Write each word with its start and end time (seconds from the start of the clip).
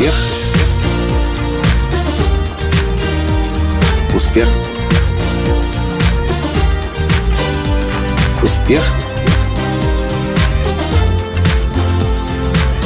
Успех. 0.00 0.14
Успех. 4.14 4.48
Успех. 8.42 8.82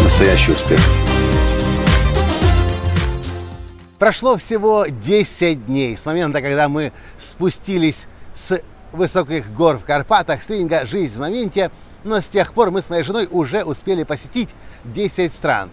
Настоящий 0.03 0.51
успех. 0.51 0.81
Прошло 4.01 4.37
всего 4.37 4.87
10 4.89 5.67
дней 5.67 5.97
с 5.97 6.05
момента, 6.07 6.43
когда 6.43 6.69
мы 6.69 6.93
спустились 7.17 8.07
с 8.35 8.61
высоких 8.91 9.53
гор 9.55 9.79
в 9.79 9.85
Карпатах 9.85 10.43
с 10.43 10.47
тренинга 10.47 10.85
«Жизнь 10.85 11.15
в 11.15 11.21
моменте», 11.21 11.71
но 12.03 12.21
с 12.21 12.27
тех 12.27 12.53
пор 12.53 12.73
мы 12.73 12.83
с 12.83 12.91
моей 12.91 13.05
женой 13.05 13.29
уже 13.31 13.63
успели 13.63 14.03
посетить 14.03 14.49
10 14.83 15.33
стран. 15.33 15.71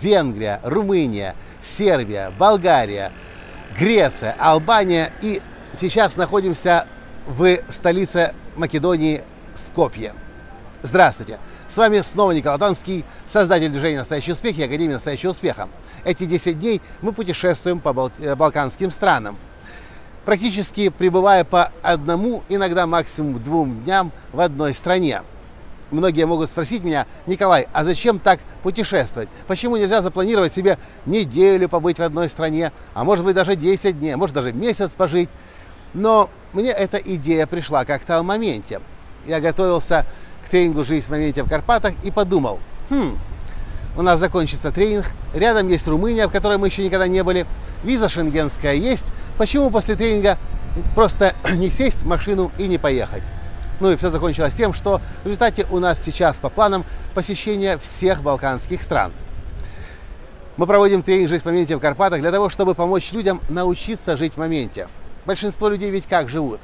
Венгрия, 0.00 0.60
Румыния, 0.62 1.34
Сербия, 1.60 2.30
Болгария, 2.38 3.12
Греция, 3.78 4.34
Албания 4.38 5.12
и 5.22 5.40
сейчас 5.80 6.16
находимся 6.16 6.86
в 7.26 7.58
столице 7.68 8.34
Македонии 8.56 9.22
Скопье. 9.54 10.12
Здравствуйте! 10.82 11.38
С 11.68 11.76
вами 11.76 12.00
снова 12.00 12.32
Николай 12.32 12.58
Танский, 12.58 13.04
создатель 13.26 13.70
движения 13.70 13.98
«Настоящий 13.98 14.32
успех» 14.32 14.58
и 14.58 14.62
Академии 14.64 14.94
«Настоящего 14.94 15.30
успеха». 15.30 15.68
Эти 16.04 16.24
10 16.24 16.58
дней 16.58 16.82
мы 17.00 17.12
путешествуем 17.12 17.80
по 17.80 17.92
Бал- 17.92 18.10
балканским 18.36 18.90
странам, 18.90 19.38
практически 20.24 20.88
пребывая 20.88 21.44
по 21.44 21.72
одному, 21.82 22.42
иногда 22.48 22.86
максимум 22.86 23.42
двум 23.42 23.80
дням 23.84 24.12
в 24.32 24.40
одной 24.40 24.74
стране. 24.74 25.22
Многие 25.92 26.24
могут 26.24 26.48
спросить 26.48 26.82
меня, 26.82 27.06
Николай, 27.26 27.68
а 27.74 27.84
зачем 27.84 28.18
так 28.18 28.40
путешествовать? 28.62 29.28
Почему 29.46 29.76
нельзя 29.76 30.00
запланировать 30.00 30.50
себе 30.50 30.78
неделю 31.04 31.68
побыть 31.68 31.98
в 31.98 32.02
одной 32.02 32.30
стране, 32.30 32.72
а 32.94 33.04
может 33.04 33.26
быть 33.26 33.34
даже 33.34 33.56
10 33.56 34.00
дней, 34.00 34.14
а 34.14 34.16
может 34.16 34.34
даже 34.34 34.54
месяц 34.54 34.92
пожить? 34.92 35.28
Но 35.92 36.30
мне 36.54 36.70
эта 36.70 36.96
идея 36.96 37.46
пришла 37.46 37.84
как-то 37.84 38.20
в 38.20 38.24
моменте. 38.24 38.80
Я 39.26 39.40
готовился 39.40 40.06
к 40.46 40.48
тренингу 40.48 40.82
«Жизнь 40.82 41.06
в 41.06 41.10
моменте» 41.10 41.42
в 41.42 41.48
Карпатах 41.48 41.92
и 42.02 42.10
подумал, 42.10 42.58
хм, 42.88 43.18
у 43.94 44.00
нас 44.00 44.18
закончится 44.18 44.72
тренинг, 44.72 45.04
рядом 45.34 45.68
есть 45.68 45.86
Румыния, 45.86 46.26
в 46.26 46.32
которой 46.32 46.56
мы 46.56 46.68
еще 46.68 46.82
никогда 46.82 47.06
не 47.06 47.22
были, 47.22 47.46
виза 47.84 48.08
шенгенская 48.08 48.74
есть, 48.74 49.12
почему 49.36 49.70
после 49.70 49.94
тренинга 49.94 50.38
просто 50.94 51.34
не 51.56 51.68
сесть 51.68 52.04
в 52.04 52.06
машину 52.06 52.50
и 52.56 52.66
не 52.66 52.78
поехать? 52.78 53.22
Ну 53.82 53.90
и 53.90 53.96
все 53.96 54.10
закончилось 54.10 54.54
тем, 54.54 54.74
что 54.74 55.00
в 55.24 55.26
результате 55.26 55.66
у 55.68 55.80
нас 55.80 56.00
сейчас 56.00 56.38
по 56.38 56.50
планам 56.50 56.84
посещение 57.16 57.78
всех 57.78 58.22
балканских 58.22 58.80
стран. 58.80 59.10
Мы 60.56 60.68
проводим 60.68 61.02
тренинг 61.02 61.28
«Жить 61.28 61.42
в 61.42 61.46
моменте» 61.46 61.76
в 61.76 61.80
Карпатах 61.80 62.20
для 62.20 62.30
того, 62.30 62.48
чтобы 62.48 62.76
помочь 62.76 63.10
людям 63.10 63.40
научиться 63.48 64.16
жить 64.16 64.34
в 64.34 64.36
моменте. 64.36 64.86
Большинство 65.26 65.68
людей 65.68 65.90
ведь 65.90 66.06
как 66.06 66.28
живут? 66.28 66.60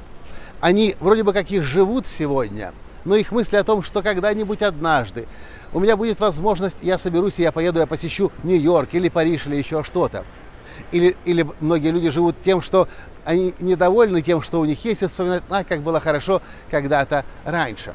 Они 0.61 0.95
вроде 1.01 1.23
бы 1.23 1.33
как 1.33 1.51
и 1.51 1.59
живут 1.59 2.07
сегодня, 2.07 2.73
но 3.03 3.17
их 3.17 3.33
мысли 3.33 3.57
о 3.57 3.65
том, 3.65 3.83
что 3.83 4.01
когда-нибудь 4.01 4.61
однажды 4.61 5.27
у 5.73 5.81
меня 5.81 5.97
будет 5.97 6.21
возможность, 6.21 6.83
я 6.83 6.97
соберусь 6.97 7.37
и 7.39 7.41
я 7.41 7.51
поеду, 7.51 7.79
я 7.79 7.85
посещу 7.85 8.31
Нью-Йорк 8.43 8.93
или 8.93 9.09
Париж 9.09 9.45
или 9.45 9.57
еще 9.57 9.83
что-то. 9.83 10.23
Или, 10.91 11.15
или 11.25 11.45
многие 11.59 11.89
люди 11.89 12.09
живут 12.09 12.41
тем, 12.41 12.61
что 12.61 12.87
они 13.25 13.53
недовольны 13.59 14.21
тем, 14.21 14.41
что 14.41 14.59
у 14.59 14.65
них 14.65 14.83
есть, 14.85 15.03
и 15.03 15.07
вспоминают, 15.07 15.43
а, 15.49 15.63
как 15.63 15.81
было 15.81 15.99
хорошо 15.99 16.41
когда-то 16.71 17.25
раньше. 17.45 17.93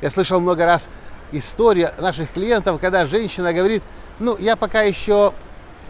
Я 0.00 0.10
слышал 0.10 0.40
много 0.40 0.66
раз 0.66 0.88
историю 1.32 1.90
наших 1.98 2.32
клиентов, 2.32 2.80
когда 2.80 3.06
женщина 3.06 3.52
говорит, 3.52 3.82
ну, 4.18 4.36
я 4.38 4.56
пока 4.56 4.82
еще 4.82 5.32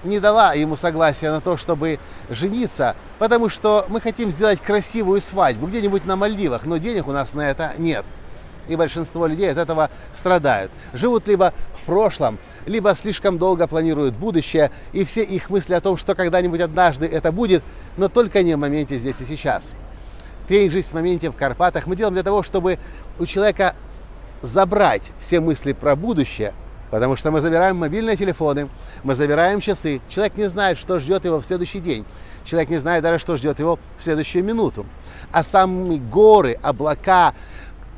не 0.04 0.20
дала 0.20 0.54
ему 0.54 0.76
согласия 0.76 1.30
на 1.30 1.40
то, 1.40 1.56
чтобы 1.56 1.98
жениться, 2.30 2.94
потому 3.18 3.48
что 3.48 3.86
мы 3.88 4.00
хотим 4.00 4.30
сделать 4.30 4.60
красивую 4.60 5.20
свадьбу 5.20 5.66
где-нибудь 5.66 6.06
на 6.06 6.16
Мальдивах, 6.16 6.64
но 6.64 6.76
денег 6.76 7.08
у 7.08 7.12
нас 7.12 7.34
на 7.34 7.50
это 7.50 7.74
нет. 7.78 8.04
И 8.68 8.76
большинство 8.76 9.26
людей 9.26 9.50
от 9.50 9.58
этого 9.58 9.90
страдают. 10.14 10.70
Живут 10.92 11.26
либо 11.26 11.52
в 11.74 11.86
прошлом, 11.86 12.38
либо 12.66 12.94
слишком 12.94 13.38
долго 13.38 13.66
планируют 13.66 14.14
будущее, 14.14 14.70
и 14.92 15.04
все 15.04 15.22
их 15.22 15.50
мысли 15.50 15.74
о 15.74 15.80
том, 15.80 15.96
что 15.96 16.14
когда-нибудь 16.14 16.60
однажды 16.60 17.06
это 17.06 17.32
будет, 17.32 17.62
но 17.96 18.08
только 18.08 18.42
не 18.42 18.54
в 18.54 18.58
моменте 18.58 18.98
здесь 18.98 19.20
и 19.20 19.24
сейчас. 19.24 19.74
Тренинг 20.48 20.72
«Жизнь 20.72 20.88
в 20.88 20.94
моменте» 20.94 21.30
в 21.30 21.34
Карпатах 21.34 21.86
мы 21.86 21.96
делаем 21.96 22.14
для 22.14 22.22
того, 22.22 22.42
чтобы 22.42 22.78
у 23.18 23.26
человека 23.26 23.74
забрать 24.40 25.02
все 25.18 25.40
мысли 25.40 25.72
про 25.72 25.96
будущее, 25.96 26.54
потому 26.90 27.16
что 27.16 27.30
мы 27.30 27.40
забираем 27.40 27.76
мобильные 27.76 28.16
телефоны, 28.16 28.68
мы 29.02 29.14
забираем 29.14 29.60
часы. 29.60 30.00
Человек 30.08 30.36
не 30.36 30.48
знает, 30.48 30.78
что 30.78 30.98
ждет 30.98 31.24
его 31.24 31.40
в 31.40 31.44
следующий 31.44 31.80
день. 31.80 32.06
Человек 32.44 32.70
не 32.70 32.78
знает 32.78 33.02
даже, 33.02 33.18
что 33.18 33.36
ждет 33.36 33.58
его 33.58 33.78
в 33.98 34.02
следующую 34.02 34.42
минуту. 34.42 34.86
А 35.32 35.42
сами 35.42 35.98
горы, 35.98 36.58
облака, 36.62 37.34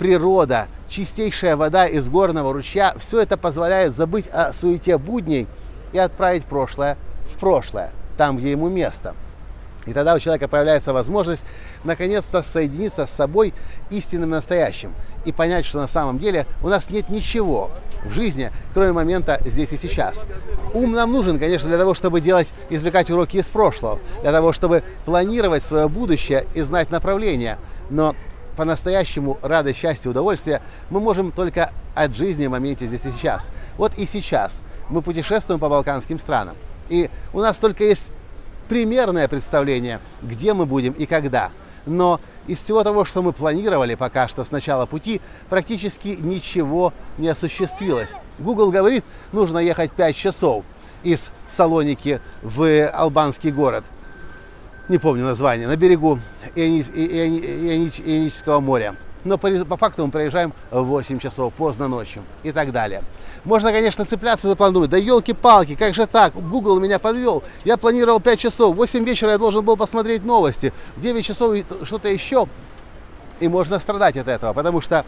природа, 0.00 0.68
чистейшая 0.88 1.56
вода 1.56 1.86
из 1.86 2.08
горного 2.08 2.54
ручья, 2.54 2.94
все 2.98 3.20
это 3.20 3.36
позволяет 3.36 3.94
забыть 3.94 4.28
о 4.28 4.50
суете 4.54 4.96
будней 4.96 5.46
и 5.92 5.98
отправить 5.98 6.46
прошлое 6.46 6.96
в 7.26 7.38
прошлое, 7.38 7.92
там, 8.16 8.38
где 8.38 8.50
ему 8.50 8.70
место. 8.70 9.14
И 9.84 9.92
тогда 9.92 10.14
у 10.14 10.18
человека 10.18 10.48
появляется 10.48 10.94
возможность 10.94 11.44
наконец-то 11.84 12.42
соединиться 12.42 13.04
с 13.04 13.10
собой 13.10 13.52
истинным 13.90 14.30
настоящим 14.30 14.94
и 15.26 15.32
понять, 15.32 15.66
что 15.66 15.78
на 15.78 15.86
самом 15.86 16.18
деле 16.18 16.46
у 16.62 16.68
нас 16.68 16.88
нет 16.88 17.10
ничего 17.10 17.70
в 18.02 18.10
жизни, 18.10 18.50
кроме 18.72 18.92
момента 18.92 19.38
здесь 19.44 19.74
и 19.74 19.76
сейчас. 19.76 20.26
Ум 20.72 20.92
нам 20.92 21.12
нужен, 21.12 21.38
конечно, 21.38 21.68
для 21.68 21.76
того, 21.76 21.92
чтобы 21.92 22.22
делать, 22.22 22.54
извлекать 22.70 23.10
уроки 23.10 23.36
из 23.36 23.48
прошлого, 23.48 23.98
для 24.22 24.32
того, 24.32 24.54
чтобы 24.54 24.82
планировать 25.04 25.62
свое 25.62 25.90
будущее 25.90 26.46
и 26.54 26.62
знать 26.62 26.90
направление. 26.90 27.58
Но 27.90 28.14
по-настоящему 28.60 29.38
радость, 29.40 29.78
счастье, 29.78 30.10
удовольствие 30.10 30.60
мы 30.90 31.00
можем 31.00 31.32
только 31.32 31.72
от 31.94 32.14
жизни 32.14 32.46
в 32.46 32.50
моменте 32.50 32.86
здесь 32.86 33.06
и 33.06 33.10
сейчас. 33.10 33.48
Вот 33.78 33.96
и 33.96 34.04
сейчас 34.04 34.60
мы 34.90 35.00
путешествуем 35.00 35.58
по 35.58 35.70
балканским 35.70 36.18
странам. 36.18 36.56
И 36.90 37.08
у 37.32 37.40
нас 37.40 37.56
только 37.56 37.84
есть 37.84 38.12
примерное 38.68 39.28
представление, 39.28 39.98
где 40.20 40.52
мы 40.52 40.66
будем 40.66 40.92
и 40.92 41.06
когда. 41.06 41.52
Но 41.86 42.20
из 42.46 42.58
всего 42.58 42.84
того, 42.84 43.06
что 43.06 43.22
мы 43.22 43.32
планировали 43.32 43.94
пока 43.94 44.28
что 44.28 44.44
с 44.44 44.50
начала 44.50 44.84
пути, 44.84 45.22
практически 45.48 46.08
ничего 46.20 46.92
не 47.16 47.28
осуществилось. 47.28 48.10
Google 48.38 48.70
говорит, 48.70 49.06
нужно 49.32 49.56
ехать 49.56 49.90
5 49.92 50.14
часов 50.14 50.66
из 51.02 51.32
Салоники 51.48 52.20
в 52.42 52.88
албанский 52.90 53.52
город– 53.52 53.84
не 54.90 54.98
помню 54.98 55.24
название, 55.24 55.68
на 55.68 55.76
берегу 55.76 56.18
Иони... 56.56 56.82
Иони... 56.82 57.38
Иони... 57.38 57.90
Ионического 58.04 58.58
моря. 58.58 58.96
Но 59.22 59.38
по, 59.38 59.48
по 59.64 59.76
факту 59.76 60.04
мы 60.04 60.10
проезжаем 60.10 60.52
в 60.70 60.82
8 60.82 61.18
часов, 61.20 61.52
поздно 61.54 61.88
ночью 61.88 62.22
и 62.42 62.50
так 62.52 62.72
далее. 62.72 63.04
Можно, 63.44 63.70
конечно, 63.70 64.04
цепляться 64.04 64.48
за 64.48 64.56
план, 64.56 64.72
думать, 64.72 64.90
да 64.90 64.96
елки-палки, 64.96 65.76
как 65.76 65.94
же 65.94 66.06
так, 66.06 66.34
Google 66.34 66.80
меня 66.80 66.98
подвел. 66.98 67.44
Я 67.64 67.76
планировал 67.76 68.18
5 68.18 68.38
часов, 68.38 68.74
в 68.74 68.78
8 68.78 69.04
вечера 69.04 69.30
я 69.30 69.38
должен 69.38 69.64
был 69.64 69.76
посмотреть 69.76 70.24
новости, 70.24 70.72
в 70.96 71.00
9 71.00 71.24
часов 71.24 71.54
что-то 71.84 72.08
еще. 72.08 72.48
И 73.38 73.48
можно 73.48 73.78
страдать 73.78 74.16
от 74.16 74.26
этого, 74.26 74.52
потому 74.52 74.80
что 74.80 75.04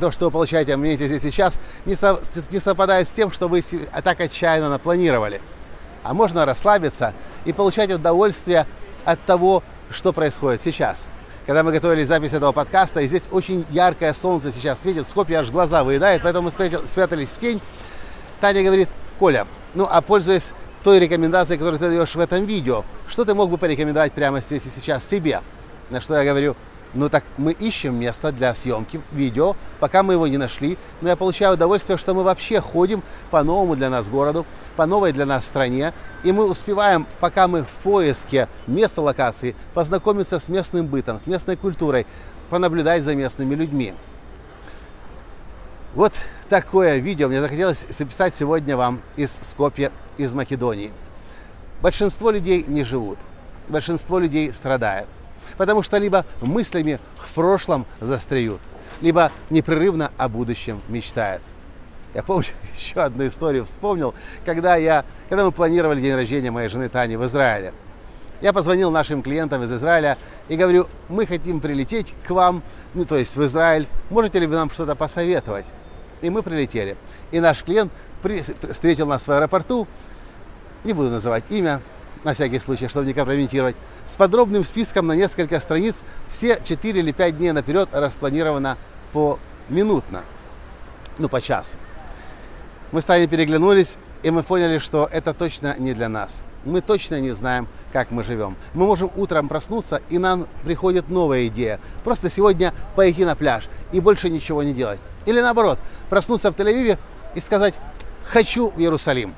то, 0.00 0.10
что 0.10 0.24
вы 0.24 0.30
получаете 0.32 0.74
в 0.74 0.78
моменте 0.78 1.06
здесь 1.06 1.22
сейчас, 1.22 1.58
не, 1.86 1.94
со, 1.94 2.18
не 2.50 2.58
совпадает 2.58 3.08
с 3.08 3.12
тем, 3.12 3.30
что 3.30 3.46
вы 3.46 3.62
так 4.02 4.20
отчаянно 4.20 4.70
напланировали. 4.70 5.40
А 6.02 6.14
можно 6.14 6.44
расслабиться 6.44 7.14
и 7.44 7.52
получать 7.52 7.90
удовольствие 7.90 8.66
от 9.04 9.20
того, 9.24 9.62
что 9.90 10.12
происходит 10.12 10.60
сейчас. 10.62 11.06
Когда 11.46 11.62
мы 11.62 11.72
готовили 11.72 12.04
запись 12.04 12.32
этого 12.32 12.52
подкаста, 12.52 13.00
и 13.00 13.06
здесь 13.06 13.24
очень 13.30 13.66
яркое 13.70 14.14
солнце 14.14 14.50
сейчас 14.50 14.80
светит, 14.80 15.06
в 15.06 15.10
Скопье 15.10 15.38
аж 15.38 15.50
глаза 15.50 15.84
выедает, 15.84 16.22
поэтому 16.22 16.50
мы 16.50 16.86
спрятались 16.86 17.28
в 17.28 17.38
тень. 17.38 17.60
Таня 18.40 18.62
говорит, 18.62 18.88
Коля, 19.18 19.46
ну 19.74 19.86
а 19.90 20.00
пользуясь 20.00 20.52
той 20.82 20.98
рекомендацией, 20.98 21.58
которую 21.58 21.78
ты 21.78 21.88
даешь 21.88 22.14
в 22.14 22.20
этом 22.20 22.46
видео, 22.46 22.84
что 23.08 23.24
ты 23.24 23.34
мог 23.34 23.50
бы 23.50 23.58
порекомендовать 23.58 24.12
прямо 24.12 24.40
здесь 24.40 24.64
и 24.66 24.70
сейчас 24.70 25.06
себе? 25.06 25.40
На 25.90 26.00
что 26.00 26.16
я 26.16 26.24
говорю, 26.24 26.56
ну 26.94 27.08
так 27.08 27.24
мы 27.36 27.52
ищем 27.52 27.98
место 27.98 28.32
для 28.32 28.54
съемки 28.54 29.00
видео, 29.12 29.56
пока 29.80 30.02
мы 30.02 30.14
его 30.14 30.26
не 30.26 30.38
нашли. 30.38 30.78
Но 31.00 31.08
я 31.08 31.16
получаю 31.16 31.54
удовольствие, 31.54 31.98
что 31.98 32.14
мы 32.14 32.22
вообще 32.22 32.60
ходим 32.60 33.02
по 33.30 33.42
новому 33.42 33.76
для 33.76 33.90
нас 33.90 34.08
городу, 34.08 34.46
по 34.76 34.86
новой 34.86 35.12
для 35.12 35.26
нас 35.26 35.44
стране. 35.44 35.92
И 36.22 36.32
мы 36.32 36.48
успеваем, 36.48 37.06
пока 37.20 37.48
мы 37.48 37.64
в 37.64 37.68
поиске 37.82 38.48
места 38.66 39.02
локации, 39.02 39.56
познакомиться 39.74 40.38
с 40.38 40.48
местным 40.48 40.86
бытом, 40.86 41.18
с 41.18 41.26
местной 41.26 41.56
культурой, 41.56 42.06
понаблюдать 42.48 43.02
за 43.02 43.14
местными 43.14 43.54
людьми. 43.54 43.94
Вот 45.94 46.12
такое 46.48 46.98
видео 46.98 47.28
мне 47.28 47.40
захотелось 47.40 47.84
записать 47.96 48.34
сегодня 48.36 48.76
вам 48.76 49.00
из 49.16 49.38
Скопья, 49.42 49.92
из 50.16 50.32
Македонии. 50.34 50.92
Большинство 51.82 52.30
людей 52.30 52.64
не 52.66 52.84
живут, 52.84 53.18
большинство 53.68 54.18
людей 54.18 54.52
страдает 54.52 55.06
потому 55.56 55.82
что 55.82 55.98
либо 55.98 56.24
мыслями 56.40 56.98
в 57.18 57.32
прошлом 57.32 57.86
застряют, 58.00 58.60
либо 59.00 59.32
непрерывно 59.50 60.12
о 60.16 60.28
будущем 60.28 60.80
мечтают. 60.88 61.42
Я 62.14 62.22
помню 62.22 62.46
еще 62.76 63.00
одну 63.00 63.26
историю 63.26 63.64
вспомнил, 63.64 64.14
когда, 64.44 64.76
я, 64.76 65.04
когда 65.28 65.44
мы 65.44 65.52
планировали 65.52 66.00
день 66.00 66.14
рождения 66.14 66.50
моей 66.50 66.68
жены 66.68 66.88
Тани 66.88 67.16
в 67.16 67.24
Израиле. 67.26 67.74
Я 68.40 68.52
позвонил 68.52 68.90
нашим 68.90 69.22
клиентам 69.22 69.62
из 69.62 69.72
Израиля 69.72 70.18
и 70.48 70.56
говорю, 70.56 70.88
мы 71.08 71.26
хотим 71.26 71.60
прилететь 71.60 72.14
к 72.26 72.30
вам, 72.30 72.62
ну 72.92 73.04
то 73.04 73.16
есть 73.16 73.36
в 73.36 73.44
Израиль, 73.44 73.88
можете 74.10 74.38
ли 74.38 74.46
вы 74.46 74.54
нам 74.54 74.70
что-то 74.70 74.94
посоветовать? 74.94 75.66
И 76.20 76.30
мы 76.30 76.42
прилетели. 76.42 76.96
И 77.30 77.40
наш 77.40 77.62
клиент 77.62 77.92
при, 78.22 78.42
встретил 78.72 79.06
нас 79.06 79.26
в 79.26 79.30
аэропорту, 79.30 79.86
не 80.84 80.92
буду 80.92 81.10
называть 81.10 81.44
имя, 81.50 81.80
на 82.24 82.34
всякий 82.34 82.58
случай, 82.58 82.88
чтобы 82.88 83.06
не 83.06 83.12
компрометировать, 83.12 83.76
с 84.06 84.16
подробным 84.16 84.64
списком 84.64 85.06
на 85.06 85.12
несколько 85.12 85.60
страниц, 85.60 85.96
все 86.30 86.60
4 86.64 87.00
или 87.00 87.12
5 87.12 87.36
дней 87.36 87.52
наперед 87.52 87.88
распланировано 87.92 88.76
по 89.12 89.38
минутно, 89.68 90.22
ну 91.18 91.28
по 91.28 91.40
часу. 91.40 91.76
Мы 92.92 93.02
с 93.02 93.04
Таней 93.04 93.28
переглянулись, 93.28 93.96
и 94.22 94.30
мы 94.30 94.42
поняли, 94.42 94.78
что 94.78 95.08
это 95.10 95.34
точно 95.34 95.76
не 95.78 95.94
для 95.94 96.08
нас. 96.08 96.42
Мы 96.64 96.80
точно 96.80 97.20
не 97.20 97.32
знаем, 97.32 97.68
как 97.92 98.10
мы 98.10 98.24
живем. 98.24 98.56
Мы 98.72 98.86
можем 98.86 99.10
утром 99.16 99.48
проснуться, 99.48 100.00
и 100.08 100.16
нам 100.16 100.46
приходит 100.64 101.10
новая 101.10 101.46
идея. 101.48 101.78
Просто 102.04 102.30
сегодня 102.30 102.72
пойти 102.96 103.24
на 103.24 103.36
пляж 103.36 103.68
и 103.92 104.00
больше 104.00 104.30
ничего 104.30 104.62
не 104.62 104.72
делать. 104.72 105.00
Или 105.26 105.40
наоборот, 105.40 105.78
проснуться 106.08 106.50
в 106.50 106.56
Тель-Авиве 106.56 106.98
и 107.34 107.40
сказать 107.40 107.74
«хочу 108.24 108.70
в 108.70 108.80
Иерусалим». 108.80 109.34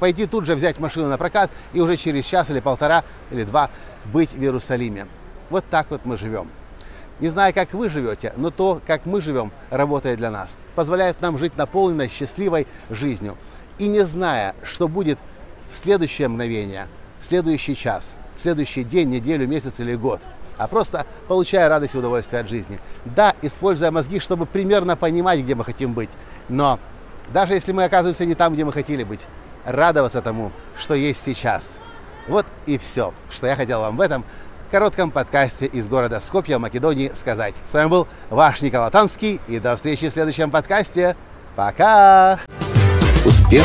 Пойти 0.00 0.26
тут 0.26 0.46
же 0.46 0.54
взять 0.54 0.80
машину 0.80 1.08
на 1.08 1.18
прокат 1.18 1.50
и 1.74 1.80
уже 1.80 1.96
через 1.96 2.24
час 2.24 2.50
или 2.50 2.60
полтора 2.60 3.04
или 3.30 3.44
два 3.44 3.70
быть 4.06 4.32
в 4.32 4.40
Иерусалиме. 4.40 5.06
Вот 5.50 5.64
так 5.70 5.90
вот 5.90 6.06
мы 6.06 6.16
живем. 6.16 6.48
Не 7.20 7.28
знаю, 7.28 7.52
как 7.52 7.74
вы 7.74 7.90
живете, 7.90 8.32
но 8.38 8.48
то, 8.48 8.80
как 8.86 9.04
мы 9.04 9.20
живем, 9.20 9.52
работает 9.68 10.16
для 10.16 10.30
нас. 10.30 10.56
Позволяет 10.74 11.20
нам 11.20 11.38
жить 11.38 11.54
наполненной, 11.58 12.08
счастливой 12.08 12.66
жизнью. 12.88 13.36
И 13.78 13.88
не 13.88 14.00
зная, 14.06 14.54
что 14.64 14.88
будет 14.88 15.18
в 15.70 15.76
следующее 15.76 16.28
мгновение, 16.28 16.86
в 17.20 17.26
следующий 17.26 17.76
час, 17.76 18.14
в 18.38 18.42
следующий 18.42 18.84
день, 18.84 19.10
неделю, 19.10 19.46
месяц 19.46 19.80
или 19.80 19.94
год, 19.94 20.22
а 20.56 20.66
просто 20.66 21.04
получая 21.28 21.68
радость 21.68 21.94
и 21.94 21.98
удовольствие 21.98 22.40
от 22.40 22.48
жизни. 22.48 22.80
Да, 23.04 23.34
используя 23.42 23.90
мозги, 23.90 24.18
чтобы 24.18 24.46
примерно 24.46 24.96
понимать, 24.96 25.40
где 25.40 25.54
мы 25.54 25.64
хотим 25.64 25.92
быть. 25.92 26.10
Но 26.48 26.78
даже 27.34 27.52
если 27.52 27.72
мы 27.72 27.84
оказываемся 27.84 28.24
не 28.24 28.34
там, 28.34 28.54
где 28.54 28.64
мы 28.64 28.72
хотели 28.72 29.04
быть, 29.04 29.20
радоваться 29.64 30.22
тому, 30.22 30.52
что 30.78 30.94
есть 30.94 31.24
сейчас. 31.24 31.78
Вот 32.28 32.46
и 32.66 32.78
все, 32.78 33.12
что 33.30 33.46
я 33.46 33.56
хотел 33.56 33.80
вам 33.80 33.96
в 33.96 34.00
этом 34.00 34.24
коротком 34.70 35.10
подкасте 35.10 35.66
из 35.66 35.88
города 35.88 36.20
Скопья, 36.20 36.58
Македонии, 36.58 37.12
сказать. 37.14 37.54
С 37.66 37.74
вами 37.74 37.88
был 37.88 38.08
ваш 38.30 38.62
Николай 38.62 38.90
Танский, 38.90 39.40
и 39.48 39.58
до 39.58 39.76
встречи 39.76 40.08
в 40.08 40.12
следующем 40.12 40.50
подкасте. 40.50 41.16
Пока! 41.56 42.38
Успех! 43.24 43.64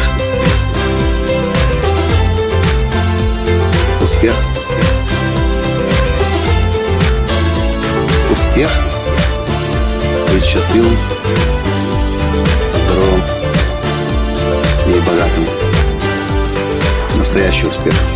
Успех! 4.02 4.34
Успех! 8.32 8.70
Быть 10.32 10.44
счастливым, 10.44 10.98
здоровым 12.74 13.22
и 14.88 15.00
богатым. 15.08 15.55
Настоящий 17.26 17.66
успех! 17.66 18.15